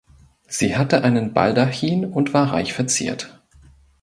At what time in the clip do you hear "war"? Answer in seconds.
2.33-2.51